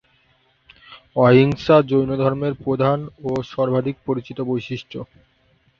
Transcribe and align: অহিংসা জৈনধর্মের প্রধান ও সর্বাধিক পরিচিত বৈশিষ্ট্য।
অহিংসা 1.15 1.75
জৈনধর্মের 1.89 2.53
প্রধান 2.63 2.99
ও 3.21 3.41
সর্বাধিক 3.51 3.95
পরিচিত 4.07 4.37
বৈশিষ্ট্য। 4.41 4.95